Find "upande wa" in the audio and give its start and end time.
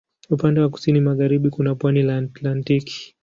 0.29-0.69